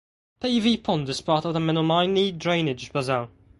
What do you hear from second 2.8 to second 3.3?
Basin.